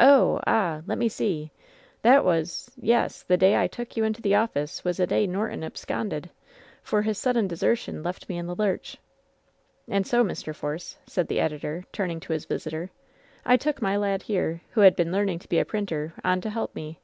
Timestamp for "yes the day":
2.82-3.56